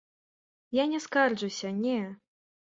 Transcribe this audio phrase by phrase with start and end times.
[0.77, 2.01] Я не скарджуся, не.